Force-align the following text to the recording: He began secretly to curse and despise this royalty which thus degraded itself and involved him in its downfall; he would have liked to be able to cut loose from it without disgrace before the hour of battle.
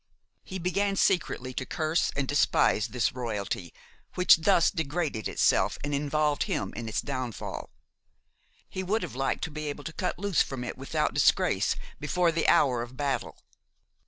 He 0.43 0.57
began 0.57 0.95
secretly 0.95 1.53
to 1.53 1.63
curse 1.63 2.09
and 2.15 2.27
despise 2.27 2.87
this 2.87 3.13
royalty 3.13 3.71
which 4.15 4.37
thus 4.37 4.71
degraded 4.71 5.27
itself 5.27 5.77
and 5.83 5.93
involved 5.93 6.45
him 6.45 6.73
in 6.73 6.89
its 6.89 7.01
downfall; 7.01 7.69
he 8.67 8.81
would 8.81 9.03
have 9.03 9.13
liked 9.13 9.43
to 9.43 9.51
be 9.51 9.67
able 9.67 9.83
to 9.83 9.93
cut 9.93 10.17
loose 10.17 10.41
from 10.41 10.63
it 10.63 10.75
without 10.75 11.13
disgrace 11.13 11.75
before 11.99 12.31
the 12.31 12.47
hour 12.47 12.81
of 12.81 12.97
battle. 12.97 13.37